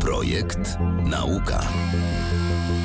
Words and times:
Projekt 0.00 0.78
Nauka. 1.10 1.60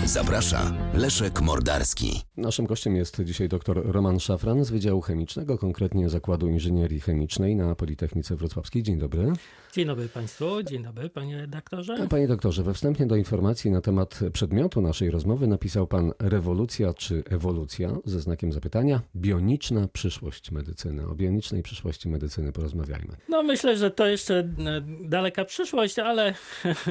Zaprasza 0.05 0.73
Leszek 0.93 1.41
Mordarski. 1.41 2.21
Naszym 2.37 2.65
gościem 2.65 2.95
jest 2.95 3.23
dzisiaj 3.23 3.49
dr 3.49 3.81
Roman 3.85 4.19
Szafran 4.19 4.63
z 4.65 4.69
Wydziału 4.69 5.01
Chemicznego, 5.01 5.57
konkretnie 5.57 6.09
Zakładu 6.09 6.47
Inżynierii 6.47 6.99
Chemicznej 6.99 7.55
na 7.55 7.75
Politechnice 7.75 8.35
Wrocławskiej. 8.35 8.83
Dzień 8.83 8.97
dobry. 8.97 9.33
Dzień 9.73 9.85
dobry 9.85 10.09
Państwu, 10.09 10.63
dzień 10.63 10.83
dobry 10.83 11.09
Panie 11.09 11.37
redaktorze. 11.37 12.07
Panie 12.09 12.27
doktorze, 12.27 12.63
we 12.63 12.73
wstępie 12.73 13.05
do 13.05 13.15
informacji 13.15 13.71
na 13.71 13.81
temat 13.81 14.19
przedmiotu 14.33 14.81
naszej 14.81 15.11
rozmowy 15.11 15.47
napisał 15.47 15.87
Pan 15.87 16.11
rewolucja 16.19 16.93
czy 16.93 17.23
ewolucja 17.29 17.95
ze 18.05 18.19
znakiem 18.19 18.53
zapytania. 18.53 19.01
Bioniczna 19.15 19.87
przyszłość 19.93 20.51
medycyny. 20.51 21.07
O 21.07 21.15
bionicznej 21.15 21.63
przyszłości 21.63 22.09
medycyny 22.09 22.51
porozmawiajmy. 22.51 23.15
No 23.29 23.43
myślę, 23.43 23.77
że 23.77 23.91
to 23.91 24.07
jeszcze 24.07 24.39
e, 24.39 24.81
daleka 25.01 25.45
przyszłość, 25.45 25.99
ale... 25.99 26.33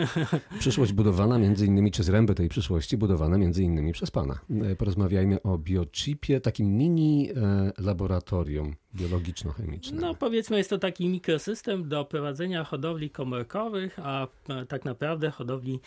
Przyszłość 0.58 0.92
budowana 0.92 1.38
między 1.38 1.66
innymi, 1.66 1.90
czy 1.90 2.02
zręby 2.02 2.34
tej 2.34 2.48
przyszłości 2.48 2.96
budowane 2.96 3.38
między 3.38 3.62
innymi 3.62 3.92
przez 3.92 4.10
Pana. 4.10 4.38
E, 4.70 4.76
porozmawiajmy 4.76 5.42
o 5.42 5.58
biochipie, 5.58 6.40
takim 6.40 6.76
mini 6.76 7.30
e, 7.30 7.72
laboratorium 7.78 8.76
biologiczno-chemiczne. 8.94 10.00
No 10.00 10.14
powiedzmy 10.14 10.58
jest 10.58 10.70
to 10.70 10.78
taki 10.78 11.08
mikrosystem 11.08 11.88
do 11.88 12.04
prowadzenia 12.04 12.64
hodowli 12.64 13.10
komórkowych, 13.10 13.98
a 14.02 14.26
e, 14.48 14.66
tak 14.66 14.84
naprawdę 14.84 15.30
hodowli 15.30 15.80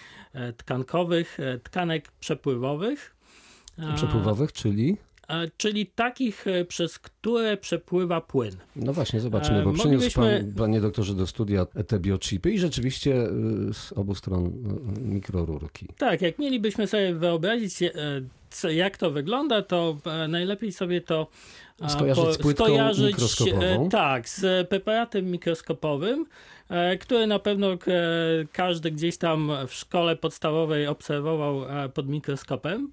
tkankowych, 0.57 1.37
tkanek 1.63 2.11
przepływowych. 2.19 3.15
Przepływowych, 3.95 4.53
czyli? 4.53 4.97
Czyli 5.57 5.85
takich, 5.85 6.45
przez 6.67 6.99
które 6.99 7.57
przepływa 7.57 8.21
płyn. 8.21 8.55
No 8.75 8.93
właśnie, 8.93 9.19
zobaczmy, 9.19 9.63
bo 9.63 9.73
przyniósł 9.73 10.11
pan, 10.15 10.53
panie 10.57 10.81
doktorze, 10.81 11.13
do 11.13 11.27
studia 11.27 11.65
te 11.65 11.99
biochipy 11.99 12.51
i 12.51 12.59
rzeczywiście 12.59 13.27
z 13.73 13.93
obu 13.95 14.15
stron 14.15 14.51
mikrorurki. 15.01 15.87
Tak, 15.97 16.21
jak 16.21 16.39
mielibyśmy 16.39 16.87
sobie 16.87 17.13
wyobrazić, 17.15 17.73
jak 18.69 18.97
to 18.97 19.11
wygląda, 19.11 19.61
to 19.61 19.97
najlepiej 20.27 20.71
sobie 20.71 21.01
to 21.01 21.27
Skojarzyć 21.87 22.33
z 22.33 22.37
płytką 22.37 22.65
skojarzyć, 22.65 23.05
mikroskopową? 23.05 23.89
Tak, 23.89 24.29
z 24.29 24.69
preparatem 24.69 25.31
mikroskopowym, 25.31 26.25
e, 26.69 26.97
który 26.97 27.27
na 27.27 27.39
pewno 27.39 27.73
e, 27.73 27.77
każdy 28.51 28.91
gdzieś 28.91 29.17
tam 29.17 29.51
w 29.67 29.73
szkole 29.73 30.15
podstawowej 30.15 30.87
obserwował 30.87 31.83
e, 31.83 31.89
pod 31.89 32.07
mikroskopem. 32.07 32.91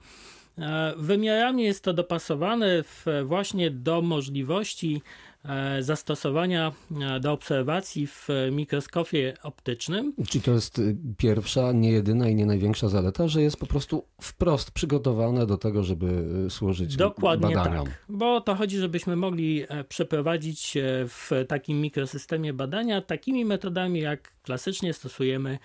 Wymiarami 0.96 1.62
jest 1.62 1.84
to 1.84 1.92
dopasowane 1.92 2.84
właśnie 3.24 3.70
do 3.70 4.02
możliwości 4.02 5.02
E, 5.44 5.82
zastosowania 5.82 6.72
e, 7.00 7.20
do 7.20 7.32
obserwacji 7.32 8.06
w 8.06 8.28
mikroskopie 8.52 9.34
optycznym. 9.42 10.12
Czy 10.28 10.40
to 10.40 10.50
jest 10.50 10.78
y, 10.78 10.96
pierwsza, 11.16 11.72
nie 11.72 11.92
jedyna 11.92 12.28
i 12.28 12.34
nie 12.34 12.46
największa 12.46 12.88
zaleta, 12.88 13.28
że 13.28 13.42
jest 13.42 13.56
po 13.56 13.66
prostu 13.66 14.04
wprost 14.20 14.70
przygotowane 14.70 15.46
do 15.46 15.56
tego, 15.56 15.82
żeby 15.82 16.06
y, 16.46 16.50
służyć 16.50 16.96
Dokładnie 16.96 17.54
badaniom? 17.54 17.86
tak, 17.86 18.04
bo 18.08 18.40
to 18.40 18.54
chodzi, 18.54 18.78
żebyśmy 18.78 19.16
mogli 19.16 19.64
e, 19.68 19.84
przeprowadzić 19.84 20.74
w 21.08 21.30
takim 21.48 21.80
mikrosystemie 21.80 22.52
badania 22.52 23.02
takimi 23.02 23.44
metodami, 23.44 24.00
jak 24.00 24.32
klasycznie 24.42 24.92
stosujemy 24.92 25.58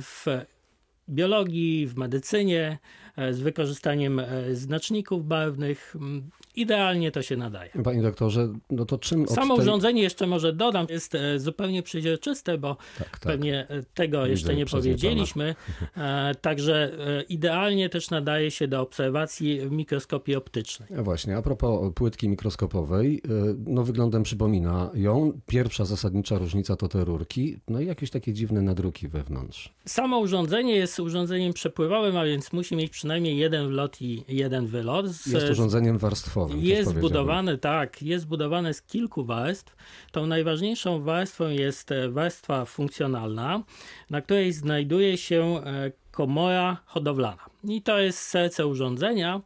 w 0.00 0.26
biologii, 1.08 1.86
w 1.86 1.96
medycynie, 1.96 2.78
e, 2.78 2.99
z 3.30 3.40
wykorzystaniem 3.40 4.18
e, 4.18 4.54
znaczników 4.54 5.26
barwnych. 5.26 5.96
Mm, 5.96 6.30
idealnie 6.56 7.10
to 7.10 7.22
się 7.22 7.36
nadaje. 7.36 7.70
Panie 7.84 8.02
doktorze, 8.02 8.52
no 8.70 8.84
to 8.84 8.98
czym 8.98 9.28
Samo 9.28 9.56
tej... 9.56 9.64
urządzenie 9.64 10.02
jeszcze 10.02 10.26
może 10.26 10.52
dodam, 10.52 10.86
jest 10.90 11.14
e, 11.14 11.38
zupełnie 11.38 11.82
przeźroczyste, 11.82 12.58
bo 12.58 12.76
tak, 12.98 13.08
tak. 13.08 13.20
pewnie 13.20 13.66
tego 13.94 14.18
Widzę 14.18 14.30
jeszcze 14.30 14.54
nie 14.54 14.66
powiedzieliśmy. 14.66 15.54
Także 16.40 16.92
idealnie 17.28 17.88
też 17.88 18.10
nadaje 18.10 18.50
się 18.50 18.68
do 18.68 18.80
obserwacji 18.80 19.60
w 19.60 19.70
mikroskopii 19.70 20.36
optycznej. 20.36 20.88
A 20.98 21.02
właśnie, 21.02 21.36
a 21.36 21.42
propos 21.42 21.92
płytki 21.94 22.28
mikroskopowej, 22.28 23.22
no 23.66 23.84
wyglądem 23.84 24.22
przypomina 24.22 24.90
ją. 24.94 25.32
Pierwsza 25.46 25.84
zasadnicza 25.84 26.38
różnica 26.38 26.76
to 26.76 26.88
te 26.88 27.04
rurki, 27.04 27.56
no 27.68 27.80
i 27.80 27.86
jakieś 27.86 28.10
takie 28.10 28.32
dziwne 28.32 28.62
nadruki 28.62 29.08
wewnątrz. 29.08 29.74
Samo 29.86 30.18
urządzenie 30.18 30.76
jest 30.76 31.00
urządzeniem 31.00 31.52
przepływowym, 31.52 32.16
a 32.16 32.24
więc 32.24 32.52
musi 32.52 32.76
mieć 32.76 32.90
przynajmniej 33.00 33.36
jeden 33.36 33.68
wlot 33.68 34.02
i 34.02 34.24
jeden 34.28 34.66
wylot. 34.66 35.06
Z, 35.06 35.26
jest 35.26 35.50
urządzeniem 35.50 35.98
warstwowym. 35.98 36.60
Jest 36.60 36.90
zbudowany, 36.90 37.58
tak, 37.58 38.02
jest 38.02 38.24
zbudowany 38.24 38.74
z 38.74 38.82
kilku 38.82 39.24
warstw. 39.24 39.76
Tą 40.12 40.26
najważniejszą 40.26 41.02
warstwą 41.02 41.48
jest 41.48 41.92
e, 41.92 42.08
warstwa 42.08 42.64
funkcjonalna, 42.64 43.62
na 44.10 44.20
której 44.20 44.52
znajduje 44.52 45.18
się 45.18 45.62
e, 45.64 45.92
komora 46.10 46.76
hodowlana. 46.86 47.44
I 47.64 47.82
to 47.82 47.98
jest 47.98 48.18
serce 48.18 48.66
urządzenia. 48.66 49.40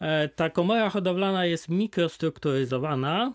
E, 0.00 0.28
ta 0.28 0.50
komora 0.50 0.90
hodowlana 0.90 1.44
jest 1.44 1.68
mikrostrukturyzowana. 1.68 3.32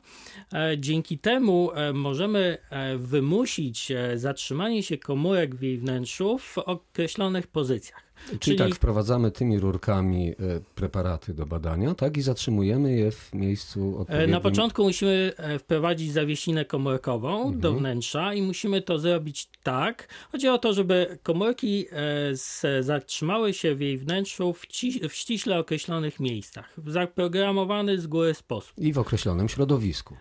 Dzięki 0.78 1.18
temu 1.18 1.70
możemy 1.94 2.58
wymusić 2.98 3.92
zatrzymanie 4.16 4.84
się 4.84 4.98
komórek 4.98 5.56
w 5.56 5.62
jej 5.62 5.78
wnętrzu 5.78 6.38
w 6.38 6.58
określonych 6.58 7.48
pozycjach. 7.48 8.03
Czyli, 8.28 8.40
Czyli 8.40 8.58
tak, 8.58 8.76
wprowadzamy 8.76 9.32
tymi 9.32 9.60
rurkami 9.60 10.30
e, 10.30 10.34
preparaty 10.76 11.34
do 11.34 11.46
badania, 11.46 11.96
tak, 11.96 12.18
i 12.18 12.22
zatrzymujemy 12.22 12.92
je 12.92 13.12
w 13.12 13.34
miejscu 13.34 13.98
odpowiednim. 14.00 14.32
Na 14.32 14.40
początku 14.40 14.84
musimy 14.84 15.34
e, 15.38 15.60
wprowadzić 15.60 16.12
zawiesinę 16.12 16.66
komórkową 16.66 17.38
mhm. 17.38 17.60
do 17.60 17.74
wnętrza 17.74 18.34
i 18.34 18.42
musimy 18.42 18.82
to 18.82 19.00
zrobić 19.00 19.50
tak. 19.64 20.08
Chodzi 20.32 20.48
o 20.48 20.58
to, 20.58 20.74
żeby 20.74 21.18
komórki 21.24 21.86
e, 21.92 22.84
zatrzymały 22.84 23.54
się 23.54 23.76
w 23.76 23.82
jej 23.82 23.98
wnętrzu 23.98 24.54
w, 24.54 24.68
ci, 24.68 25.10
w 25.10 25.14
ściśle 25.14 25.60
określonych 25.60 26.20
miejscach, 26.20 26.74
w 26.78 26.92
zaprogramowany 26.92 28.00
z 28.00 28.08
góry 28.08 28.34
sposób. 28.34 28.74
I 28.78 28.94
w 28.94 29.00
określonym 29.00 29.50
środowisku. 29.50 30.18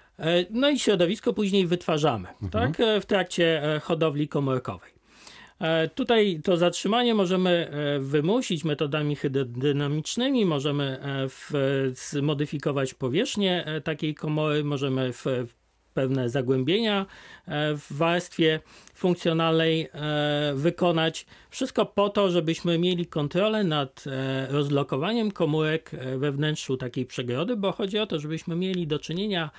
No 0.50 0.70
i 0.70 0.78
środowisko 0.78 1.32
później 1.32 1.66
wytwarzamy, 1.66 2.28
mhm. 2.42 2.50
tak, 2.50 3.02
w 3.02 3.06
trakcie 3.06 3.62
hodowli 3.82 4.28
komórkowej. 4.28 5.01
E, 5.62 5.88
tutaj 5.88 6.40
to 6.44 6.56
zatrzymanie 6.56 7.14
możemy 7.14 7.50
e, 7.70 7.98
wymusić 8.00 8.64
metodami 8.64 9.16
hydrodynamicznymi, 9.16 10.46
możemy 10.46 11.00
e, 11.02 11.28
zmodyfikować 11.90 12.94
powierzchnię 12.94 13.64
takiej 13.84 14.14
komory, 14.14 14.64
możemy 14.64 15.12
w 15.12 15.26
pewne 15.94 16.28
zagłębienia 16.30 17.06
w 17.76 17.86
warstwie 17.90 18.60
funkcjonalnej 18.94 19.88
wykonać. 20.54 21.26
Wszystko 21.50 21.86
po 21.86 22.08
to, 22.08 22.30
żebyśmy 22.30 22.78
mieli 22.78 23.06
kontrolę 23.06 23.64
nad 23.64 24.04
rozlokowaniem 24.48 25.30
komórek 25.30 25.90
we 26.18 26.32
wnętrzu 26.32 26.76
takiej 26.76 27.06
przegrody, 27.06 27.56
bo 27.56 27.72
chodzi 27.72 27.98
o 27.98 28.06
to, 28.06 28.18
żebyśmy 28.18 28.56
mieli 28.56 28.86
do 28.86 28.98
czynienia 28.98 29.50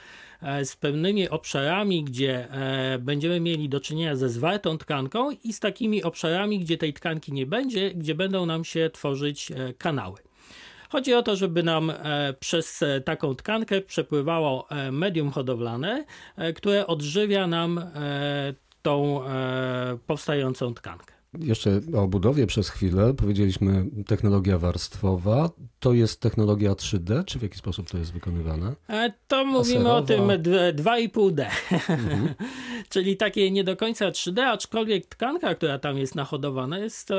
E, 0.43 0.65
z 0.65 0.75
pewnymi 0.75 1.29
obszarami, 1.29 2.03
gdzie 2.03 2.51
e, 2.51 2.99
będziemy 2.99 3.39
mieli 3.39 3.69
do 3.69 3.79
czynienia 3.79 4.15
ze 4.15 4.29
zwartą 4.29 4.77
tkanką 4.77 5.31
i 5.43 5.53
z 5.53 5.59
takimi 5.59 6.03
obszarami, 6.03 6.59
gdzie 6.59 6.77
tej 6.77 6.93
tkanki 6.93 7.33
nie 7.33 7.45
będzie, 7.45 7.91
gdzie 7.91 8.15
będą 8.15 8.45
nam 8.45 8.65
się 8.65 8.89
tworzyć 8.93 9.51
e, 9.51 9.73
kanały. 9.73 10.17
Chodzi 10.93 11.13
o 11.13 11.23
to, 11.23 11.35
żeby 11.35 11.63
nam 11.63 11.91
przez 12.39 12.83
taką 13.05 13.35
tkankę 13.35 13.81
przepływało 13.81 14.67
medium 14.91 15.31
hodowlane, 15.31 16.05
które 16.55 16.87
odżywia 16.87 17.47
nam 17.47 17.81
tą 18.81 19.21
powstającą 20.07 20.73
tkankę. 20.73 21.13
Jeszcze 21.39 21.81
o 21.97 22.07
budowie 22.07 22.47
przez 22.47 22.69
chwilę. 22.69 23.13
Powiedzieliśmy 23.13 23.85
technologia 24.07 24.57
warstwowa. 24.59 25.49
To 25.79 25.93
jest 25.93 26.21
technologia 26.21 26.71
3D, 26.71 27.25
czy 27.25 27.39
w 27.39 27.43
jaki 27.43 27.57
sposób 27.57 27.89
to 27.89 27.97
jest 27.97 28.13
wykonywane? 28.13 28.73
E, 28.89 29.13
to 29.27 29.45
mówimy 29.45 29.79
Aserowa. 29.79 29.97
o 29.97 30.01
tym 30.01 30.27
2,5D. 30.27 31.45
Mhm. 31.71 32.33
Czyli 32.89 33.17
takie 33.17 33.51
nie 33.51 33.63
do 33.63 33.77
końca 33.77 34.11
3D, 34.11 34.41
aczkolwiek 34.41 35.05
tkanka, 35.05 35.55
która 35.55 35.79
tam 35.79 35.97
jest 35.97 36.15
nahodowana, 36.15 36.79
jest 36.79 37.11
e, 37.11 37.15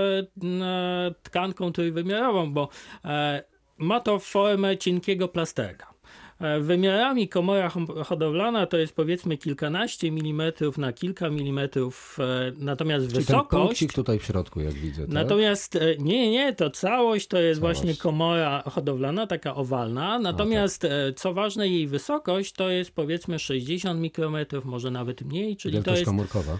tkanką 1.22 1.72
trójwymiarową, 1.72 2.52
bo 2.52 2.68
e, 3.04 3.53
ma 3.78 4.00
to 4.00 4.18
formę 4.18 4.78
cienkiego 4.78 5.28
plasterka. 5.28 5.93
E, 6.40 6.60
wymiarami 6.60 7.28
komora 7.28 7.72
hodowlana 8.04 8.66
to 8.66 8.76
jest 8.76 8.96
powiedzmy 8.96 9.36
kilkanaście 9.36 10.10
milimetrów 10.10 10.78
na 10.78 10.92
kilka 10.92 11.30
milimetrów, 11.30 12.18
e, 12.20 12.52
natomiast 12.58 13.06
Czyli 13.06 13.18
wysokość... 13.18 13.80
Ten 13.80 13.88
tutaj 13.88 14.18
w 14.18 14.24
środku, 14.24 14.60
jak 14.60 14.74
widzę. 14.74 15.02
Tak? 15.02 15.10
Natomiast 15.10 15.76
e, 15.76 15.96
nie, 15.98 16.30
nie, 16.30 16.52
to 16.52 16.70
całość 16.70 17.26
to 17.26 17.38
jest 17.38 17.60
całość. 17.60 17.80
właśnie 17.80 17.96
komora 17.96 18.62
hodowlana, 18.62 19.26
taka 19.26 19.54
owalna, 19.54 20.18
natomiast 20.18 20.82
tak. 20.82 20.90
co 21.16 21.34
ważne, 21.34 21.68
jej 21.68 21.86
wysokość 21.86 22.52
to 22.52 22.70
jest 22.70 22.90
powiedzmy 22.90 23.38
60 23.38 24.00
mikrometrów, 24.00 24.64
może 24.64 24.90
nawet 24.90 25.22
mniej, 25.22 25.56
czyli 25.56 25.72
Wielkość 25.72 25.94
to 25.94 25.98
jest... 25.98 26.06
komórkowa? 26.06 26.58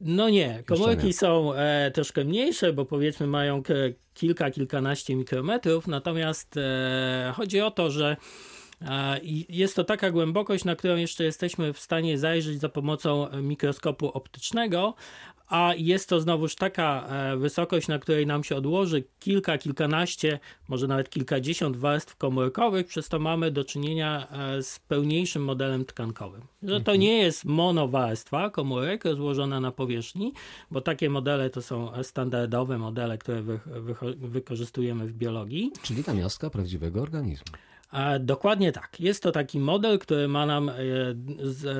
No 0.00 0.28
nie, 0.28 0.62
komórki 0.66 1.06
nie. 1.06 1.12
są 1.12 1.52
troszkę 1.94 2.24
mniejsze, 2.24 2.72
bo 2.72 2.84
powiedzmy 2.84 3.26
mają 3.26 3.62
kilka, 4.14 4.50
kilkanaście 4.50 5.16
mikrometrów, 5.16 5.86
natomiast 5.86 6.54
chodzi 7.34 7.60
o 7.60 7.70
to, 7.70 7.90
że 7.90 8.16
I 9.22 9.46
jest 9.48 9.76
to 9.76 9.84
taka 9.84 10.10
głębokość, 10.10 10.64
na 10.64 10.76
którą 10.76 10.96
jeszcze 10.96 11.24
jesteśmy 11.24 11.72
w 11.72 11.78
stanie 11.78 12.18
zajrzeć 12.18 12.60
za 12.60 12.68
pomocą 12.68 13.28
mikroskopu 13.42 14.08
optycznego, 14.08 14.94
a 15.48 15.72
jest 15.76 16.08
to 16.08 16.20
znowuż 16.20 16.54
taka 16.54 17.06
e, 17.06 17.36
wysokość, 17.36 17.88
na 17.88 17.98
której 17.98 18.26
nam 18.26 18.44
się 18.44 18.56
odłoży 18.56 19.04
kilka, 19.20 19.58
kilkanaście, 19.58 20.38
może 20.68 20.86
nawet 20.86 21.10
kilkadziesiąt 21.10 21.76
warstw 21.76 22.16
komórkowych, 22.16 22.86
przez 22.86 23.08
to 23.08 23.18
mamy 23.18 23.50
do 23.50 23.64
czynienia 23.64 24.28
e, 24.30 24.62
z 24.62 24.78
pełniejszym 24.78 25.44
modelem 25.44 25.84
tkankowym. 25.84 26.40
Że 26.62 26.80
to 26.80 26.92
mhm. 26.92 27.00
nie 27.00 27.18
jest 27.18 27.44
monowarstwa 27.44 28.50
komórek 28.50 29.04
rozłożona 29.04 29.60
na 29.60 29.72
powierzchni, 29.72 30.32
bo 30.70 30.80
takie 30.80 31.10
modele 31.10 31.50
to 31.50 31.62
są 31.62 32.02
standardowe 32.02 32.78
modele, 32.78 33.18
które 33.18 33.42
wy, 33.42 33.60
wy, 33.66 33.94
wykorzystujemy 34.14 35.06
w 35.06 35.12
biologii. 35.12 35.72
Czyli 35.82 36.02
namiastka 36.06 36.50
prawdziwego 36.50 37.02
organizmu. 37.02 37.56
Dokładnie 38.20 38.72
tak. 38.72 39.00
Jest 39.00 39.22
to 39.22 39.32
taki 39.32 39.60
model, 39.60 39.98
który 39.98 40.28
ma 40.28 40.46
nam 40.46 40.68
e, 40.68 40.74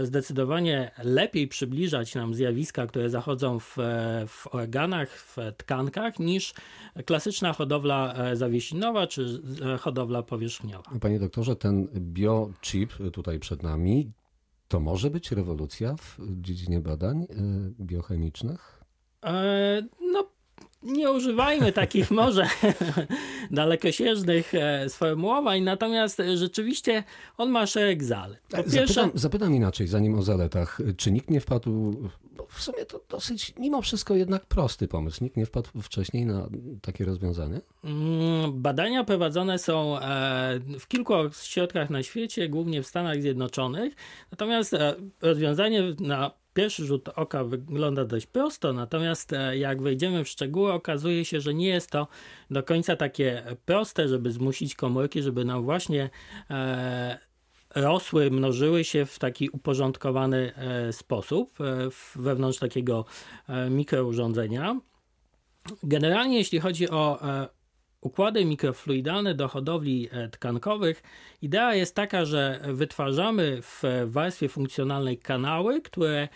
zdecydowanie 0.02 0.90
lepiej 1.05 1.49
przybliżać 1.49 2.14
nam 2.14 2.34
zjawiska, 2.34 2.87
które 2.87 3.11
zachodzą 3.11 3.58
w, 3.58 3.78
e, 3.78 4.25
w 4.26 4.55
organach, 4.55 5.08
w 5.11 5.37
tkankach, 5.56 6.19
niż 6.19 6.55
klasyczna 7.06 7.52
hodowla 7.52 8.14
e, 8.14 8.37
zawiesinowa 8.37 9.06
czy 9.06 9.43
hodowla 9.81 10.22
powierzchniowa. 10.22 10.90
Panie 11.00 11.19
doktorze, 11.19 11.56
ten 11.56 11.88
biochip 11.96 12.93
tutaj 13.12 13.38
przed 13.38 13.62
nami, 13.62 14.12
to 14.69 14.81
może 14.81 15.10
być 15.10 15.32
rewolucja 15.32 15.96
w 15.96 16.19
dziedzinie 16.40 16.81
badań 16.81 17.26
biochemicznych? 17.81 18.84
No, 20.12 20.26
nie 20.84 21.10
używajmy 21.10 21.72
takich 21.72 22.10
może 22.20 22.46
dalekosiężnych 23.50 24.54
e, 24.54 24.88
sformułowań, 24.88 25.62
natomiast 25.62 26.22
rzeczywiście 26.34 27.04
on 27.38 27.50
ma 27.50 27.66
szereg 27.66 28.04
zalet. 28.04 28.40
Zapytam, 28.48 28.72
pierwsze... 28.72 29.10
zapytam 29.14 29.54
inaczej, 29.54 29.86
zanim 29.86 30.19
o 30.19 30.22
zaletach. 30.22 30.81
Czy 30.96 31.12
nikt 31.12 31.31
nie 31.31 31.40
wpadł, 31.40 31.94
bo 32.36 32.46
w 32.48 32.62
sumie 32.62 32.86
to 32.86 33.00
dosyć 33.08 33.54
mimo 33.58 33.82
wszystko 33.82 34.14
jednak 34.14 34.46
prosty 34.46 34.88
pomysł, 34.88 35.25
nikt 35.25 35.36
nie 35.36 35.46
wpadł 35.46 35.70
wcześniej 35.82 36.26
na 36.26 36.48
takie 36.82 37.04
rozwiązanie? 37.04 37.60
Mm, 37.84 38.62
badania 38.62 39.04
prowadzone 39.04 39.58
są 39.58 39.98
e, 39.98 40.60
w 40.81 40.88
kilku 40.88 41.14
ośrodkach 41.14 41.90
na 41.90 42.02
świecie, 42.02 42.48
głównie 42.48 42.82
w 42.82 42.86
Stanach 42.86 43.22
Zjednoczonych, 43.22 43.94
natomiast 44.31 44.75
e, 44.75 44.94
rozwiązanie 45.20 45.82
na 46.00 46.31
pierwszy 46.54 46.84
rzut 46.84 47.08
oka 47.08 47.44
wygląda 47.44 48.04
dość 48.04 48.26
prosto, 48.26 48.72
natomiast 48.72 49.32
e, 49.32 49.58
jak 49.58 49.82
wejdziemy 49.82 50.24
w 50.24 50.28
szczegóły, 50.28 50.72
okazuje 50.72 51.24
się, 51.24 51.40
że 51.40 51.54
nie 51.54 51.68
jest 51.68 51.90
to 51.90 52.08
do 52.50 52.62
końca 52.62 52.96
takie 52.96 53.42
proste, 53.64 54.08
żeby 54.08 54.30
zmusić 54.30 54.74
komórki, 54.74 55.22
żeby 55.22 55.44
nam 55.44 55.62
właśnie 55.62 56.10
e, 56.50 57.18
rosły, 57.74 58.30
mnożyły 58.30 58.84
się 58.84 59.06
w 59.06 59.18
taki 59.18 59.50
uporządkowany 59.50 60.52
e, 60.56 60.92
sposób 60.92 61.58
wewnątrz 62.16 62.58
takiego 62.58 63.04
mikrourządzenia. 63.70 64.80
Generalnie, 65.82 66.38
jeśli 66.38 66.60
chodzi 66.60 66.90
o 66.90 67.20
układy 68.04 68.44
mikrofluidalne 68.44 69.34
do 69.34 69.48
hodowli 69.48 70.08
tkankowych, 70.30 71.02
idea 71.42 71.74
jest 71.74 71.94
taka, 71.94 72.24
że 72.24 72.60
wytwarzamy 72.64 73.62
w 73.62 73.82
warstwie 74.06 74.48
funkcjonalnej 74.48 75.18
kanały, 75.18 75.80
które 75.80 76.28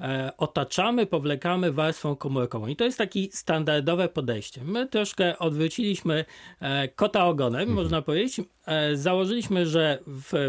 E, 0.00 0.32
otaczamy, 0.38 1.06
powlekamy 1.06 1.72
warstwą 1.72 2.16
komórkową. 2.16 2.66
I 2.66 2.76
to 2.76 2.84
jest 2.84 2.98
takie 2.98 3.20
standardowe 3.32 4.08
podejście. 4.08 4.64
My 4.64 4.86
troszkę 4.86 5.38
odwróciliśmy 5.38 6.24
e, 6.60 6.88
kota 6.88 7.26
ogonem, 7.26 7.60
mhm. 7.60 7.78
można 7.78 8.02
powiedzieć. 8.02 8.40
E, 8.66 8.96
założyliśmy, 8.96 9.66
że 9.66 9.98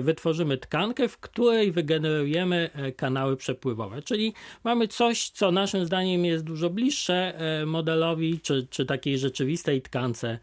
wytworzymy 0.02 0.58
tkankę, 0.58 1.10
w 1.10 1.18
której 1.18 1.72
wygenerujemy 1.72 2.70
kanały 2.98 3.38
przepływowe. 3.38 4.02
Czyli 4.02 4.34
mamy 4.64 4.88
coś, 4.88 5.30
co 5.30 5.52
naszym 5.52 5.86
zdaniem 5.86 6.26
jest 6.26 6.44
dużo 6.44 6.70
bliższe 6.70 7.34
modelowi, 7.66 8.40
czy, 8.40 8.68
czy 8.70 8.86
takiej 8.86 9.18
rzeczywistej 9.18 9.82
tkance 9.82 10.40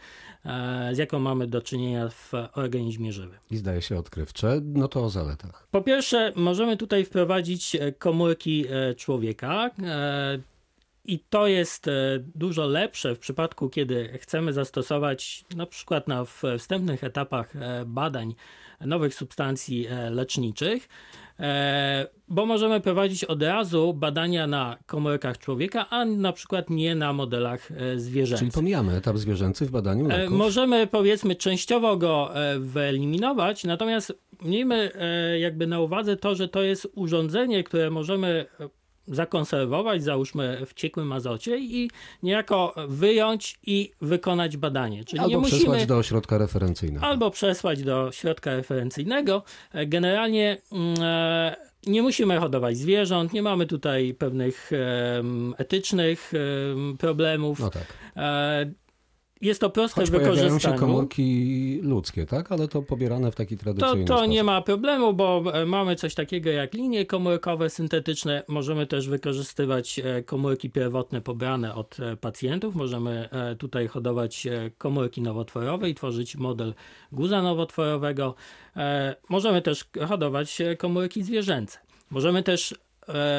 z 0.92 0.98
jaką 0.98 1.18
mamy 1.18 1.46
do 1.46 1.62
czynienia 1.62 2.08
w 2.08 2.32
organizmie 2.54 3.12
żywym. 3.12 3.38
I 3.50 3.56
zdaje 3.56 3.82
się 3.82 3.98
odkrywcze, 3.98 4.60
no 4.64 4.88
to 4.88 5.04
o 5.04 5.10
zaletach. 5.10 5.68
Po 5.70 5.82
pierwsze, 5.82 6.32
możemy 6.36 6.76
tutaj 6.76 7.04
wprowadzić 7.04 7.76
komórki 7.98 8.64
człowieka. 8.96 9.70
E, 11.08 11.12
I 11.12 11.18
to 11.18 11.46
jest 11.46 11.88
e, 11.88 11.92
dużo 12.34 12.66
lepsze 12.66 13.14
w 13.14 13.18
przypadku, 13.18 13.68
kiedy 13.68 14.18
chcemy 14.18 14.52
zastosować 14.52 15.44
na 15.56 15.66
przykład 15.66 16.08
na 16.08 16.24
wstępnych 16.58 17.04
etapach 17.04 17.56
e, 17.56 17.84
badań 17.86 18.34
nowych 18.80 19.14
substancji 19.14 19.86
leczniczych, 20.10 20.88
bo 22.28 22.46
możemy 22.46 22.80
prowadzić 22.80 23.24
od 23.24 23.42
razu 23.42 23.94
badania 23.94 24.46
na 24.46 24.78
komórkach 24.86 25.38
człowieka, 25.38 25.90
a 25.90 26.04
na 26.04 26.32
przykład 26.32 26.70
nie 26.70 26.94
na 26.94 27.12
modelach 27.12 27.72
zwierzęcych. 27.96 28.48
Czyli 28.48 28.52
pomijamy 28.52 28.96
etap 28.96 29.18
zwierzęcy 29.18 29.66
w 29.66 29.70
badaniu 29.70 30.08
leków? 30.08 30.38
Możemy 30.38 30.86
powiedzmy 30.86 31.36
częściowo 31.36 31.96
go 31.96 32.30
wyeliminować, 32.58 33.64
natomiast 33.64 34.12
miejmy 34.42 34.90
jakby 35.40 35.66
na 35.66 35.80
uwadze 35.80 36.16
to, 36.16 36.34
że 36.34 36.48
to 36.48 36.62
jest 36.62 36.88
urządzenie, 36.94 37.64
które 37.64 37.90
możemy 37.90 38.46
zakonserwować, 39.08 40.02
załóżmy 40.02 40.66
w 40.66 40.74
ciekłym 40.74 41.12
azocie 41.12 41.58
i 41.58 41.90
niejako 42.22 42.74
wyjąć 42.88 43.58
i 43.66 43.92
wykonać 44.00 44.56
badanie. 44.56 45.04
Czyli 45.04 45.20
albo 45.20 45.40
musimy, 45.40 45.60
przesłać 45.60 45.86
do 45.86 45.96
ośrodka 45.96 46.38
referencyjnego. 46.38 47.06
Albo 47.06 47.30
przesłać 47.30 47.82
do 47.82 48.12
środka 48.12 48.56
referencyjnego. 48.56 49.42
Generalnie 49.86 50.56
mm, 50.72 50.94
e, 51.02 51.56
nie 51.86 52.02
musimy 52.02 52.38
hodować 52.38 52.76
zwierząt, 52.76 53.32
nie 53.32 53.42
mamy 53.42 53.66
tutaj 53.66 54.14
pewnych 54.14 54.70
etycznych 55.58 56.32
problemów. 56.98 57.60
No 57.60 57.70
tak. 57.70 57.86
Jest 59.42 59.60
to 59.60 59.70
proste 59.70 60.00
Choć 60.00 60.10
w 60.10 60.12
wykorzystaniu. 60.12 60.60
się 60.60 60.80
komórki 60.80 61.80
ludzkie, 61.82 62.26
tak? 62.26 62.52
Ale 62.52 62.68
to 62.68 62.82
pobierane 62.82 63.32
w 63.32 63.34
taki 63.34 63.56
tradycyjny 63.56 64.04
To, 64.04 64.08
to 64.08 64.14
sposób. 64.14 64.30
nie 64.30 64.44
ma 64.44 64.62
problemu, 64.62 65.12
bo 65.14 65.42
e, 65.54 65.66
mamy 65.66 65.96
coś 65.96 66.14
takiego 66.14 66.50
jak 66.50 66.74
linie 66.74 67.06
komórkowe 67.06 67.70
syntetyczne. 67.70 68.42
Możemy 68.48 68.86
też 68.86 69.08
wykorzystywać 69.08 69.98
e, 69.98 70.22
komórki 70.22 70.70
pierwotne 70.70 71.20
pobrane 71.20 71.74
od 71.74 72.00
e, 72.00 72.16
pacjentów. 72.16 72.74
Możemy 72.74 73.28
tutaj 73.58 73.88
hodować 73.88 74.46
komórki 74.78 75.22
nowotworowe 75.22 75.90
i 75.90 75.94
tworzyć 75.94 76.36
model 76.36 76.74
guza 77.12 77.42
nowotworowego. 77.42 78.34
Możemy 79.28 79.62
też 79.62 79.84
hodować 80.08 80.58
komórki 80.78 81.22
zwierzęce. 81.22 81.78
Możemy 82.10 82.42
też 82.42 82.74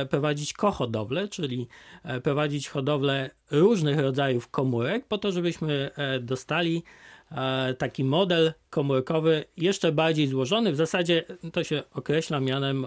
prowadzić 0.10 0.54
kohodowlę, 0.54 1.28
czyli 1.28 1.68
e, 2.04 2.22
prowadzić 2.22 2.70
hodowlę 2.70 3.30
różnych 3.52 4.00
rodzajów 4.00 4.48
komórek, 4.48 5.08
po 5.08 5.18
to, 5.18 5.32
żebyśmy 5.32 5.92
e, 5.96 6.20
dostali 6.20 6.84
taki 7.78 8.04
model 8.04 8.54
komórkowy 8.70 9.46
jeszcze 9.58 9.92
bardziej 9.92 10.28
złożony. 10.28 10.72
W 10.72 10.76
zasadzie 10.76 11.24
to 11.54 11.64
się 11.64 11.84
określa 11.94 12.40
mianem 12.40 12.86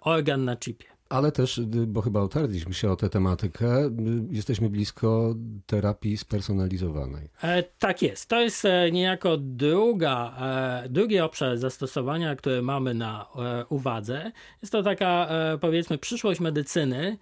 organ 0.00 0.44
na 0.44 0.56
chipie. 0.56 0.97
Ale 1.08 1.32
też, 1.32 1.60
bo 1.86 2.00
chyba 2.00 2.20
otarliśmy 2.20 2.74
się 2.74 2.90
o 2.90 2.96
tę 2.96 3.08
tematykę, 3.08 3.90
jesteśmy 4.30 4.70
blisko 4.70 5.34
terapii 5.66 6.16
spersonalizowanej. 6.16 7.30
E, 7.42 7.62
tak 7.62 8.02
jest. 8.02 8.28
To 8.28 8.40
jest 8.40 8.64
e, 8.64 8.90
niejako 8.92 9.36
druga, 9.36 10.36
e, 10.84 10.88
drugi 10.88 11.20
obszar 11.20 11.58
zastosowania, 11.58 12.36
który 12.36 12.62
mamy 12.62 12.94
na 12.94 13.26
uwadze. 13.68 14.32
Jest 14.62 14.72
to 14.72 14.82
taka, 14.82 15.28
powiedzmy, 15.60 15.98
przyszłość 15.98 16.40
medycyny, 16.40 17.18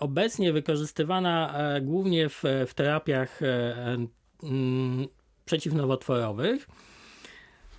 obecnie 0.00 0.52
wykorzystywana 0.52 1.54
głównie 1.82 2.28
w, 2.28 2.42
w 2.66 2.74
terapiach 2.74 3.40
przeciwnowotworowych. 5.44 6.68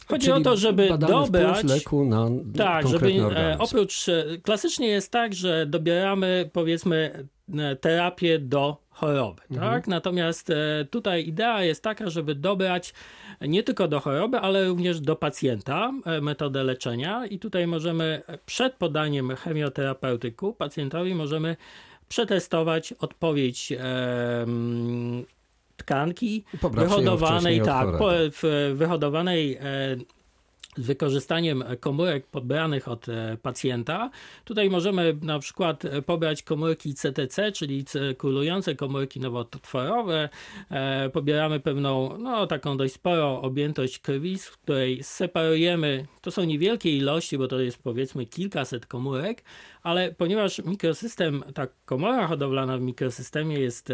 Chodzi 0.07 0.25
Czyli 0.25 0.37
o 0.37 0.41
to, 0.41 0.57
żeby 0.57 0.89
dobrać. 0.97 1.63
leku 1.63 2.05
na 2.05 2.27
tak, 2.57 2.87
żeby 2.87 3.25
organizm. 3.25 3.61
oprócz. 3.61 4.09
E, 4.09 4.25
klasycznie 4.43 4.87
jest 4.87 5.11
tak, 5.11 5.33
że 5.33 5.65
dobieramy 5.65 6.49
powiedzmy 6.53 7.27
e, 7.57 7.75
terapię 7.75 8.39
do 8.39 8.77
choroby. 8.89 9.41
Mhm. 9.51 9.71
Tak? 9.71 9.87
Natomiast 9.87 10.49
e, 10.49 10.85
tutaj 10.89 11.27
idea 11.27 11.63
jest 11.63 11.83
taka, 11.83 12.09
żeby 12.09 12.35
dobrać 12.35 12.93
nie 13.41 13.63
tylko 13.63 13.87
do 13.87 13.99
choroby, 13.99 14.39
ale 14.39 14.67
również 14.67 14.99
do 15.01 15.15
pacjenta 15.15 15.91
metodę 16.21 16.63
leczenia. 16.63 17.25
I 17.25 17.39
tutaj 17.39 17.67
możemy 17.67 18.21
przed 18.45 18.73
podaniem 18.73 19.35
chemioterapeutyku 19.35 20.53
pacjentowi 20.53 21.15
możemy 21.15 21.55
przetestować 22.07 22.93
odpowiedź 22.93 23.73
tkanki 25.77 26.43
wyhodowanej, 26.71 27.61
tak, 27.61 27.97
po, 27.97 28.09
wyhodowanej 28.73 29.55
e, 29.55 29.95
z 30.77 30.85
wykorzystaniem 30.85 31.63
komórek 31.79 32.27
pobranych 32.27 32.87
od 32.87 33.09
e, 33.09 33.37
pacjenta. 33.41 34.09
Tutaj 34.45 34.69
możemy 34.69 35.17
na 35.21 35.39
przykład 35.39 35.85
e, 35.85 36.01
pobrać 36.01 36.43
komórki 36.43 36.93
CTC, 36.93 37.51
czyli 37.51 37.85
cyrkulujące 37.85 38.75
komórki 38.75 39.19
nowotworowe. 39.19 40.29
E, 40.71 41.09
pobieramy 41.09 41.59
pewną, 41.59 42.17
no 42.17 42.47
taką 42.47 42.77
dość 42.77 42.93
sporą 42.93 43.41
objętość 43.41 43.99
krwi, 43.99 44.37
z 44.37 44.49
której 44.49 45.03
separujemy, 45.03 46.05
to 46.21 46.31
są 46.31 46.43
niewielkie 46.43 46.97
ilości, 46.97 47.37
bo 47.37 47.47
to 47.47 47.59
jest 47.59 47.83
powiedzmy 47.83 48.25
kilkaset 48.25 48.85
komórek, 48.85 49.43
ale 49.83 50.11
ponieważ 50.11 50.59
mikrosystem, 50.59 51.43
ta 51.53 51.67
komora 51.85 52.27
hodowlana 52.27 52.77
w 52.77 52.81
mikrosystemie 52.81 53.59
jest 53.59 53.93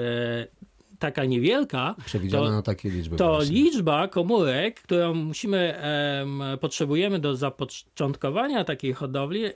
taka 1.02 1.26
niewielka, 1.26 1.96
Przewidziana 2.06 2.46
to, 2.46 2.52
na 2.52 2.62
takie 2.62 2.90
liczby. 2.90 3.16
To 3.16 3.34
właśnie. 3.34 3.56
liczba 3.56 4.08
komórek, 4.08 4.82
którą 4.82 5.14
musimy, 5.14 5.58
e, 5.58 6.58
potrzebujemy 6.62 7.20
do 7.20 7.36
zapoczątkowania 7.36 8.64
takiej 8.64 8.94
hodowli, 8.94 9.46
e, 9.46 9.54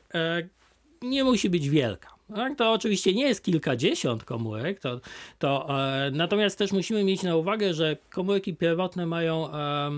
nie 1.02 1.24
musi 1.24 1.50
być 1.50 1.70
wielka. 1.70 2.15
Tak, 2.34 2.58
to 2.58 2.72
oczywiście 2.72 3.14
nie 3.14 3.28
jest 3.28 3.44
kilkadziesiąt 3.44 4.24
komórek, 4.24 4.80
to, 4.80 5.00
to, 5.40 5.68
e, 5.70 6.12
natomiast 6.12 6.58
też 6.58 6.72
musimy 6.72 7.04
mieć 7.04 7.24
na 7.24 7.36
uwagę, 7.36 7.74
że 7.74 7.98
komórki 8.10 8.56
pierwotne 8.56 9.06
mają 9.06 9.54
e, 9.54 9.92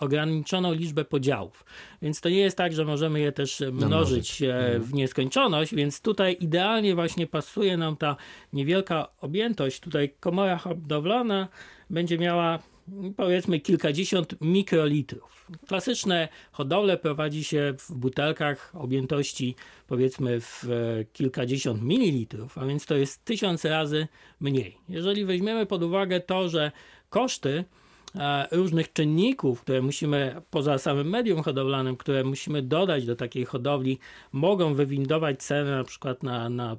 ograniczoną 0.00 0.72
liczbę 0.72 1.04
podziałów, 1.04 1.64
więc 2.02 2.20
to 2.20 2.28
nie 2.28 2.38
jest 2.38 2.56
tak, 2.56 2.72
że 2.72 2.84
możemy 2.84 3.20
je 3.20 3.32
też 3.32 3.62
mnożyć 3.72 4.42
e, 4.42 4.56
mhm. 4.56 4.82
w 4.82 4.94
nieskończoność, 4.94 5.74
więc 5.74 6.00
tutaj 6.00 6.36
idealnie 6.40 6.94
właśnie 6.94 7.26
pasuje 7.26 7.76
nam 7.76 7.96
ta 7.96 8.16
niewielka 8.52 9.08
objętość. 9.20 9.80
Tutaj 9.80 10.14
komora 10.20 10.56
hodowlana 10.56 11.48
będzie 11.90 12.18
miała 12.18 12.58
powiedzmy 13.16 13.60
kilkadziesiąt 13.60 14.34
mikrolitrów. 14.40 15.50
Klasyczne 15.68 16.28
hodowle 16.52 16.96
prowadzi 16.96 17.44
się 17.44 17.74
w 17.78 17.94
butelkach 17.94 18.72
objętości 18.74 19.54
powiedzmy 19.86 20.40
w 20.40 20.64
e, 20.64 21.04
kilkadziesiąt 21.04 21.82
mililitrów, 21.82 22.58
a 22.58 22.66
więc 22.66 22.86
to 22.86 22.94
jest 22.94 23.24
tysiąc 23.24 23.64
razy 23.64 24.08
mniej. 24.40 24.76
Jeżeli 24.88 25.24
weźmiemy 25.24 25.66
pod 25.66 25.82
uwagę 25.82 26.20
to, 26.20 26.48
że 26.48 26.72
koszty 27.10 27.64
e, 28.14 28.48
różnych 28.50 28.92
czynników, 28.92 29.60
które 29.60 29.82
musimy, 29.82 30.42
poza 30.50 30.78
samym 30.78 31.08
medium 31.08 31.42
hodowlanym, 31.42 31.96
które 31.96 32.24
musimy 32.24 32.62
dodać 32.62 33.06
do 33.06 33.16
takiej 33.16 33.44
hodowli, 33.44 33.98
mogą 34.32 34.74
wywindować 34.74 35.42
cenę 35.42 35.70
na 35.70 35.84
przykład 35.84 36.22
na, 36.22 36.48
na 36.48 36.76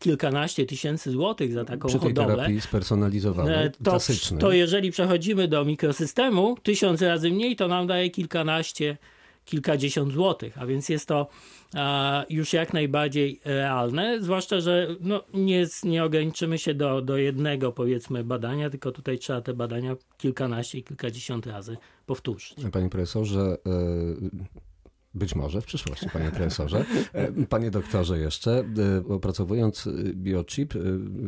kilkanaście 0.00 0.66
tysięcy 0.66 1.10
złotych 1.10 1.52
za 1.52 1.64
taką 1.64 1.88
Przy 1.88 1.98
tej 1.98 2.08
hodowlę. 2.08 2.36
terapii 2.36 2.60
spersonalizowanej, 2.60 3.66
e, 3.66 3.70
to, 3.70 3.98
to 4.38 4.52
jeżeli 4.52 4.90
przechodzimy 4.90 5.48
do 5.48 5.64
mikrosystemu, 5.64 6.56
tysiąc 6.62 7.02
razy 7.02 7.30
mniej, 7.30 7.56
to 7.56 7.68
nam 7.68 7.86
daje 7.86 8.10
kilkanaście, 8.10 8.96
kilkadziesiąt 9.44 10.12
złotych, 10.12 10.58
a 10.58 10.66
więc 10.66 10.88
jest 10.88 11.08
to 11.08 11.28
a, 11.74 12.24
już 12.30 12.52
jak 12.52 12.72
najbardziej 12.72 13.40
realne, 13.44 14.22
zwłaszcza, 14.22 14.60
że 14.60 14.88
no, 15.00 15.24
nie, 15.34 15.66
nie 15.84 16.04
ograniczymy 16.04 16.58
się 16.58 16.74
do, 16.74 17.02
do 17.02 17.16
jednego 17.16 17.72
powiedzmy 17.72 18.24
badania, 18.24 18.70
tylko 18.70 18.92
tutaj 18.92 19.18
trzeba 19.18 19.40
te 19.40 19.54
badania 19.54 19.96
kilkanaście, 20.18 20.82
kilkadziesiąt 20.82 21.46
razy 21.46 21.76
powtórzyć. 22.06 22.54
Panie 22.72 22.88
profesorze, 22.88 23.58
y 23.66 24.69
być 25.14 25.34
może 25.34 25.60
w 25.60 25.64
przyszłości, 25.64 26.10
panie 26.12 26.30
profesorze. 26.30 26.84
E, 27.12 27.46
panie 27.46 27.70
doktorze 27.70 28.18
jeszcze, 28.18 28.64
e, 29.08 29.14
opracowując 29.14 29.86
e, 29.86 29.90
biochip, 30.14 30.74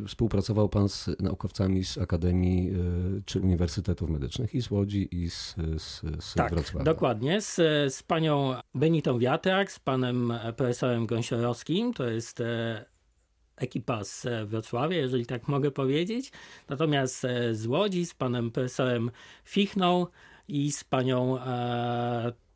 współpracował 0.06 0.68
pan 0.68 0.88
z 0.88 1.10
naukowcami 1.20 1.84
z 1.84 1.98
Akademii 1.98 2.72
czy 3.24 3.40
Uniwersytetów 3.40 4.10
Medycznych 4.10 4.54
i 4.54 4.62
z 4.62 4.70
Łodzi 4.70 5.08
i 5.22 5.30
z, 5.30 5.54
z, 5.78 6.00
z 6.24 6.34
tak, 6.34 6.50
Wrocławia. 6.52 6.84
dokładnie. 6.84 7.40
Z, 7.40 7.54
z 7.94 8.02
panią 8.02 8.54
Benitą 8.74 9.18
Wiatrak, 9.18 9.72
z 9.72 9.78
panem 9.78 10.32
profesorem 10.56 11.06
Gąsiorowskim, 11.06 11.94
to 11.94 12.08
jest 12.08 12.42
ekipa 13.56 14.04
z 14.04 14.26
Wrocławia, 14.46 14.96
jeżeli 14.96 15.26
tak 15.26 15.48
mogę 15.48 15.70
powiedzieć. 15.70 16.32
Natomiast 16.68 17.26
z 17.52 17.66
Łodzi, 17.66 18.06
z 18.06 18.14
panem 18.14 18.50
profesorem 18.50 19.10
Fichną 19.44 20.06
i 20.48 20.72
z 20.72 20.84
panią 20.84 21.38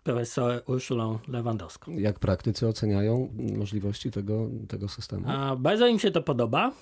profesor 0.06 0.62
Urszulą 0.66 1.18
Lewandowską. 1.28 1.92
Jak 1.92 2.18
praktycy 2.18 2.68
oceniają 2.68 3.28
możliwości 3.56 4.10
tego, 4.10 4.48
tego 4.68 4.88
systemu? 4.88 5.24
A, 5.28 5.56
bardzo 5.56 5.86
im 5.86 5.98
się 5.98 6.10
to 6.10 6.22
podoba. 6.22 6.72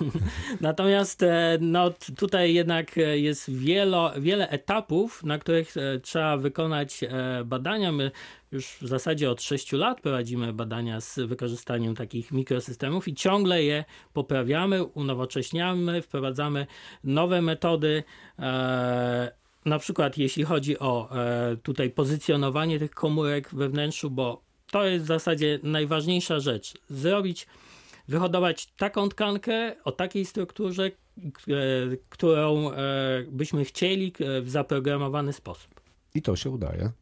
Natomiast 0.60 1.22
e, 1.22 1.58
no, 1.60 1.90
tutaj 2.16 2.54
jednak 2.54 2.96
jest 3.14 3.50
wielo, 3.50 4.12
wiele 4.20 4.48
etapów, 4.48 5.24
na 5.24 5.38
których 5.38 5.76
e, 5.76 6.00
trzeba 6.00 6.36
wykonać 6.36 7.04
e, 7.04 7.44
badania. 7.44 7.92
My 7.92 8.10
już 8.52 8.66
w 8.66 8.86
zasadzie 8.86 9.30
od 9.30 9.42
6 9.42 9.72
lat 9.72 10.00
prowadzimy 10.00 10.52
badania 10.52 11.00
z 11.00 11.18
wykorzystaniem 11.18 11.94
takich 11.94 12.32
mikrosystemów 12.32 13.08
i 13.08 13.14
ciągle 13.14 13.62
je 13.62 13.84
poprawiamy, 14.12 14.84
unowocześniamy, 14.84 16.02
wprowadzamy 16.02 16.66
nowe 17.04 17.42
metody 17.42 18.02
na 19.64 19.78
przykład 19.78 20.18
jeśli 20.18 20.44
chodzi 20.44 20.78
o 20.78 21.08
e, 21.16 21.56
tutaj 21.56 21.90
pozycjonowanie 21.90 22.78
tych 22.78 22.90
komórek 22.90 23.54
we 23.54 23.68
wnętrzu, 23.68 24.10
bo 24.10 24.42
to 24.70 24.84
jest 24.84 25.04
w 25.04 25.08
zasadzie 25.08 25.58
najważniejsza 25.62 26.40
rzecz. 26.40 26.74
Zrobić, 26.90 27.46
wyhodować 28.08 28.66
taką 28.66 29.08
tkankę 29.08 29.74
o 29.84 29.92
takiej 29.92 30.24
strukturze, 30.24 30.86
e, 30.86 30.90
którą 32.08 32.70
e, 32.70 32.74
byśmy 33.30 33.64
chcieli 33.64 34.12
w 34.42 34.50
zaprogramowany 34.50 35.32
sposób. 35.32 35.80
I 36.14 36.22
to 36.22 36.36
się 36.36 36.50
udaje. 36.50 36.92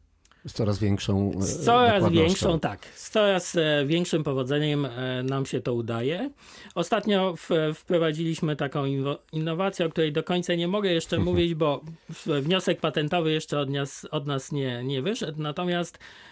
Z 0.47 0.53
coraz 0.53 0.79
większą. 0.79 1.31
Z 1.39 1.65
coraz 1.65 2.09
większą, 2.09 2.59
tak. 2.59 2.85
Z 2.95 3.09
coraz 3.09 3.57
większym 3.85 4.23
powodzeniem 4.23 4.87
nam 5.23 5.45
się 5.45 5.61
to 5.61 5.73
udaje. 5.73 6.29
Ostatnio 6.75 7.35
wprowadziliśmy 7.75 8.55
taką 8.55 8.83
innowację, 9.31 9.85
o 9.85 9.89
której 9.89 10.11
do 10.11 10.23
końca 10.23 10.55
nie 10.55 10.67
mogę 10.67 10.93
jeszcze 10.93 11.19
mówić, 11.19 11.55
bo 11.55 11.81
wniosek 12.25 12.79
patentowy 12.79 13.31
jeszcze 13.31 13.59
od 13.59 13.69
nas, 13.69 14.07
od 14.11 14.27
nas 14.27 14.51
nie, 14.51 14.83
nie 14.83 15.01
wyszedł. 15.01 15.41
Natomiast 15.41 15.97
E, 15.97 16.30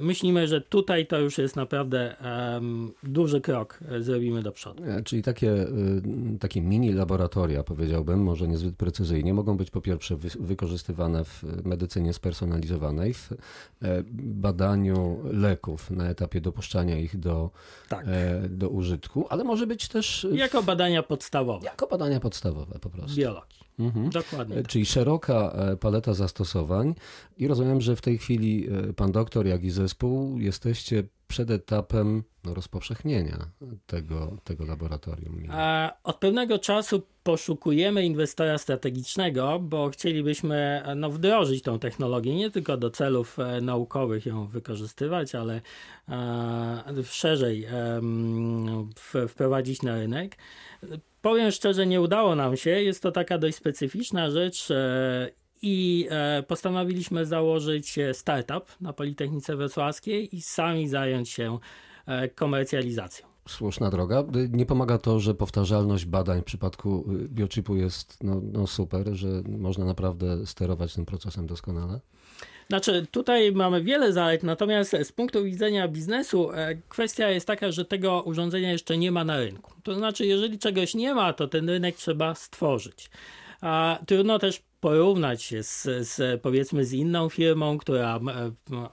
myślimy, 0.00 0.48
że 0.48 0.60
tutaj 0.60 1.06
to 1.06 1.18
już 1.18 1.38
jest 1.38 1.56
naprawdę 1.56 2.16
duży 3.02 3.40
krok 3.40 3.78
e, 3.88 4.02
zrobimy 4.02 4.42
do 4.42 4.52
przodu. 4.52 4.84
E, 4.84 5.02
czyli 5.02 5.22
takie, 5.22 5.66
takie 6.40 6.62
mini 6.62 6.92
laboratoria, 6.92 7.62
powiedziałbym, 7.62 8.22
może 8.22 8.48
niezbyt 8.48 8.76
precyzyjnie, 8.76 9.34
mogą 9.34 9.56
być 9.56 9.70
po 9.70 9.80
pierwsze 9.80 10.16
wykorzystywane 10.40 11.24
w 11.24 11.44
medycynie 11.64 12.12
spersonalizowanej, 12.12 13.14
w 13.14 13.30
badaniu 14.16 15.20
leków 15.32 15.90
na 15.90 16.08
etapie 16.08 16.40
dopuszczania 16.40 16.98
ich 16.98 17.18
do, 17.18 17.50
tak. 17.88 18.06
do 18.48 18.68
użytku, 18.68 19.26
ale 19.28 19.44
może 19.44 19.66
być 19.66 19.88
też. 19.88 20.26
Jako 20.32 20.62
badania 20.62 21.02
podstawowe. 21.02 21.64
Jako 21.64 21.86
badania 21.86 22.20
podstawowe 22.20 22.78
po 22.78 22.90
prostu. 22.90 23.16
Biologii. 23.16 23.66
Mhm. 23.78 24.10
Dokładnie. 24.10 24.56
Tak. 24.56 24.68
Czyli 24.68 24.86
szeroka 24.86 25.56
paleta 25.80 26.14
zastosowań 26.14 26.94
i 27.38 27.48
rozumiem, 27.48 27.80
że 27.80 27.96
w 27.96 28.00
tej 28.00 28.18
chwili 28.18 28.68
pan 28.96 29.12
doktor 29.12 29.25
jak 29.44 29.64
i 29.64 29.70
zespół 29.70 30.38
jesteście 30.38 31.02
przed 31.28 31.50
etapem 31.50 32.22
no, 32.44 32.54
rozpowszechnienia 32.54 33.50
tego, 33.86 34.36
tego 34.44 34.64
laboratorium. 34.64 35.42
Od 36.04 36.16
pewnego 36.16 36.58
czasu 36.58 37.02
poszukujemy 37.22 38.04
inwestora 38.04 38.58
strategicznego, 38.58 39.58
bo 39.58 39.90
chcielibyśmy 39.90 40.82
no, 40.96 41.10
wdrożyć 41.10 41.62
tą 41.62 41.78
technologię 41.78 42.34
nie 42.34 42.50
tylko 42.50 42.76
do 42.76 42.90
celów 42.90 43.38
e, 43.38 43.60
naukowych 43.60 44.26
ją 44.26 44.46
wykorzystywać, 44.46 45.34
ale 45.34 45.60
e, 46.08 47.04
szerzej 47.04 47.66
wprowadzić 49.28 49.82
na 49.82 49.94
rynek. 49.94 50.36
Powiem 51.22 51.50
szczerze, 51.50 51.86
nie 51.86 52.00
udało 52.00 52.34
nam 52.34 52.56
się. 52.56 52.70
Jest 52.70 53.02
to 53.02 53.12
taka 53.12 53.38
dość 53.38 53.56
specyficzna 53.56 54.30
rzecz 54.30 54.70
e, 54.70 55.30
i 55.62 56.08
e, 56.10 56.42
postanowiliśmy 56.42 57.26
założyć 57.26 57.98
e, 57.98 58.14
startup 58.14 58.80
na 58.80 58.92
Politechnice 58.92 59.56
Wrocławskiej 59.56 60.36
i 60.36 60.42
sami 60.42 60.88
zająć 60.88 61.28
się 61.28 61.58
e, 62.06 62.28
komercjalizacją. 62.28 63.26
Słuszna 63.48 63.90
droga. 63.90 64.24
Nie 64.50 64.66
pomaga 64.66 64.98
to, 64.98 65.20
że 65.20 65.34
powtarzalność 65.34 66.04
badań 66.04 66.40
w 66.40 66.44
przypadku 66.44 67.04
biochipu 67.28 67.76
jest 67.76 68.24
no, 68.24 68.40
no 68.52 68.66
super, 68.66 69.06
że 69.12 69.28
można 69.48 69.84
naprawdę 69.84 70.46
sterować 70.46 70.94
tym 70.94 71.06
procesem 71.06 71.46
doskonale? 71.46 72.00
Znaczy, 72.68 73.06
tutaj 73.10 73.52
mamy 73.52 73.82
wiele 73.82 74.12
zalet, 74.12 74.42
natomiast 74.42 74.96
z 75.02 75.12
punktu 75.12 75.44
widzenia 75.44 75.88
biznesu 75.88 76.50
kwestia 76.88 77.28
jest 77.28 77.46
taka, 77.46 77.70
że 77.70 77.84
tego 77.84 78.22
urządzenia 78.22 78.72
jeszcze 78.72 78.98
nie 78.98 79.12
ma 79.12 79.24
na 79.24 79.36
rynku. 79.36 79.72
To 79.82 79.94
znaczy, 79.94 80.26
jeżeli 80.26 80.58
czegoś 80.58 80.94
nie 80.94 81.14
ma, 81.14 81.32
to 81.32 81.48
ten 81.48 81.70
rynek 81.70 81.96
trzeba 81.96 82.34
stworzyć. 82.34 83.10
A 83.60 83.98
trudno 84.06 84.38
też 84.38 84.62
porównać 84.86 85.42
się 85.42 85.62
z, 85.62 85.82
z 85.82 86.42
powiedzmy 86.42 86.84
z 86.84 86.92
inną 86.92 87.28
firmą, 87.28 87.78
która 87.78 88.20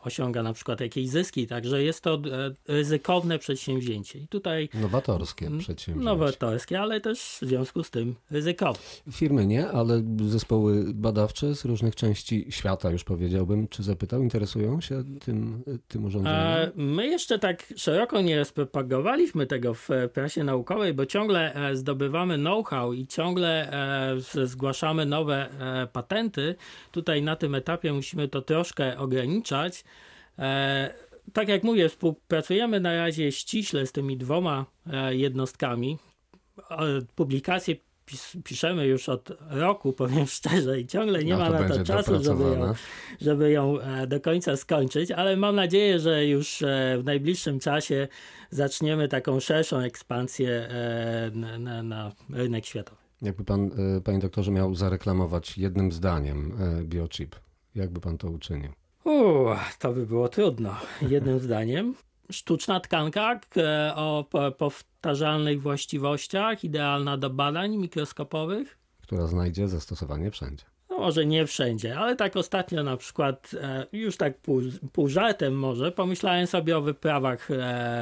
osiąga 0.03 0.43
na 0.43 0.53
przykład 0.53 0.81
jakieś 0.81 1.09
zyski, 1.09 1.47
także 1.47 1.83
jest 1.83 2.01
to 2.01 2.13
e, 2.15 2.73
ryzykowne 2.73 3.39
przedsięwzięcie. 3.39 4.19
I 4.19 4.27
tutaj 4.27 4.69
Nowatorskie 4.73 5.57
przedsięwzięcie. 5.59 6.05
nowatorskie, 6.09 6.81
ale 6.81 7.01
też 7.01 7.19
w 7.19 7.45
związku 7.45 7.83
z 7.83 7.91
tym 7.91 8.15
ryzykowne. 8.31 8.83
Firmy 9.12 9.45
nie, 9.45 9.67
ale 9.67 10.03
zespoły 10.25 10.85
badawcze 10.93 11.55
z 11.55 11.65
różnych 11.65 11.95
części 11.95 12.45
świata, 12.50 12.91
już 12.91 13.03
powiedziałbym, 13.03 13.67
czy 13.67 13.83
zapytał, 13.83 14.21
interesują 14.21 14.81
się 14.81 15.03
tym, 15.25 15.63
tym 15.88 16.05
urządzeniem? 16.05 16.71
My 16.75 17.07
jeszcze 17.07 17.39
tak 17.39 17.73
szeroko 17.75 18.21
nie 18.21 18.39
rozpropagowaliśmy 18.39 19.45
tego 19.45 19.73
w 19.73 19.89
prasie 20.13 20.43
naukowej, 20.43 20.93
bo 20.93 21.05
ciągle 21.05 21.53
e, 21.53 21.75
zdobywamy 21.75 22.38
know-how 22.38 22.93
i 22.93 23.07
ciągle 23.07 23.71
e, 24.35 24.45
zgłaszamy 24.45 25.05
nowe 25.05 25.50
patenty. 25.87 26.55
Tutaj 26.91 27.21
na 27.21 27.35
tym 27.35 27.55
etapie 27.55 27.93
musimy 27.93 28.27
to 28.27 28.41
troszkę 28.41 28.97
ograniczać. 28.97 29.83
E, 30.39 30.93
Tak 31.33 31.47
jak 31.49 31.63
mówię, 31.63 31.89
współpracujemy 31.89 32.79
na 32.79 32.95
razie 32.95 33.31
ściśle 33.31 33.85
z 33.85 33.91
tymi 33.91 34.17
dwoma 34.17 34.65
e, 34.93 35.15
jednostkami. 35.15 35.97
E, 36.71 36.75
Publikacje 37.15 37.75
pis- 38.07 38.37
piszemy 38.43 38.85
już 38.87 39.09
od 39.09 39.29
roku, 39.49 39.93
powiem 39.93 40.27
szczerze, 40.37 40.79
i 40.79 40.87
ciągle 40.87 41.23
nie 41.23 41.33
No, 41.33 41.39
ma 41.39 41.49
na 41.49 41.69
to 41.69 41.83
czasu, 41.83 42.23
żeby 42.23 42.43
ją 42.43 42.73
żeby 43.21 43.51
ją 43.51 43.77
do 44.07 44.19
końca 44.21 44.57
skończyć, 44.57 45.11
ale 45.11 45.37
mam 45.37 45.55
nadzieję, 45.55 45.99
że 45.99 46.25
już 46.25 46.63
w 46.97 47.01
najbliższym 47.03 47.59
czasie 47.59 48.07
zaczniemy 48.49 49.07
taką 49.07 49.39
szerszą 49.39 49.79
ekspansję 49.79 50.69
na, 51.33 51.57
na, 51.59 51.83
na 51.83 52.11
rynek 52.29 52.65
światowy. 52.65 53.02
Jakby 53.23 53.43
pan, 53.43 53.71
e, 53.97 54.01
panie 54.01 54.19
doktorze, 54.19 54.51
miał 54.51 54.75
zareklamować 54.75 55.57
jednym 55.57 55.91
zdaniem 55.91 56.53
e, 56.59 56.83
biochip, 56.83 57.35
jakby 57.75 57.99
pan 57.99 58.17
to 58.17 58.27
uczynił? 58.29 58.71
Uuu, 59.03 59.55
to 59.79 59.93
by 59.93 60.05
było 60.05 60.29
trudno. 60.29 60.75
Jednym 61.01 61.39
zdaniem. 61.47 61.95
Sztuczna 62.31 62.79
tkanka 62.79 63.39
e, 63.57 63.95
o 63.95 64.25
po- 64.29 64.51
powtarzalnych 64.51 65.61
właściwościach, 65.61 66.63
idealna 66.63 67.17
do 67.17 67.29
badań 67.29 67.77
mikroskopowych. 67.77 68.77
Która 69.01 69.27
znajdzie 69.27 69.67
zastosowanie 69.67 70.31
wszędzie. 70.31 70.63
No 70.89 70.97
może 70.97 71.25
nie 71.25 71.45
wszędzie, 71.45 71.99
ale 71.99 72.15
tak 72.15 72.35
ostatnio 72.35 72.83
na 72.83 72.97
przykład, 72.97 73.51
już 73.91 74.17
tak 74.17 74.37
pół, 74.37 74.61
pół 74.91 75.09
żartem 75.09 75.59
może, 75.59 75.91
pomyślałem 75.91 76.47
sobie 76.47 76.77
o 76.77 76.81
wyprawach 76.81 77.47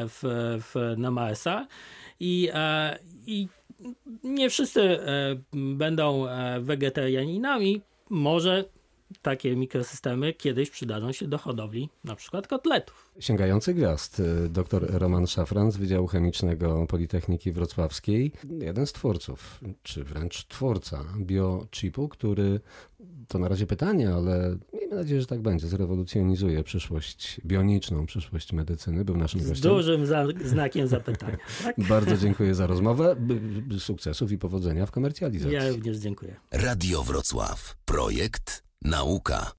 w, 0.08 0.20
w, 0.62 0.98
na 0.98 1.12
Marsa 1.12 1.68
i, 2.20 2.50
i 3.26 3.48
nie 4.24 4.50
wszyscy 4.50 4.82
e, 4.82 5.36
będą 5.54 6.28
e, 6.28 6.60
wegetarianinami. 6.60 7.82
Może 8.10 8.64
takie 9.22 9.56
mikrosystemy 9.56 10.34
kiedyś 10.34 10.70
przydadzą 10.70 11.12
się 11.12 11.28
do 11.28 11.38
hodowli 11.38 11.90
na 12.04 12.16
przykład 12.16 12.48
kotletów. 12.48 13.12
Sięgający 13.20 13.74
gwiazd, 13.74 14.20
e, 14.46 14.50
dr 14.50 14.86
Roman 14.90 15.28
Szafran 15.28 15.72
z 15.72 15.78
Wydziału 15.78 16.08
Chemicznego 16.08 16.86
Politechniki 16.88 17.52
Wrocławskiej, 17.52 18.32
jeden 18.60 18.86
z 18.88 18.92
twórców, 18.94 19.60
czy 19.84 20.04
wręcz 20.04 20.48
twórca 20.48 21.04
biochipu, 21.20 22.08
który, 22.10 22.60
to 23.28 23.40
na 23.40 23.48
razie 23.48 23.68
pytanie, 23.68 24.10
ale 24.14 24.58
miejmy 24.74 24.96
nadzieję, 24.96 25.22
że 25.22 25.28
tak 25.28 25.42
będzie, 25.42 25.68
zrewolucjonizuje 25.68 26.64
przyszłość 26.64 27.42
bioniczną, 27.46 28.06
przyszłość 28.06 28.54
medycyny, 28.54 29.06
był 29.06 29.18
naszym 29.18 29.40
Z 29.42 29.48
gościem. 29.50 29.72
dużym 29.72 30.06
za, 30.06 30.26
znakiem 30.46 30.88
zapytania. 30.88 31.38
Tak? 31.64 31.76
Bardzo 31.80 32.18
dziękuję 32.18 32.56
za 32.56 32.68
rozmowę, 32.68 33.16
sukcesów 33.80 34.32
i 34.32 34.38
powodzenia 34.38 34.86
w 34.86 34.92
komercjalizacji. 34.92 35.54
Ja 35.56 35.70
również 35.70 35.98
dziękuję. 35.98 36.36
Radio 36.52 37.04
Wrocław. 37.04 37.76
Projekt 37.86 38.71
Nauka. 38.82 39.54